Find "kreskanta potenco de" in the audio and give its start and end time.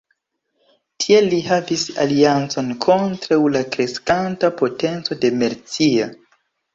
3.75-5.31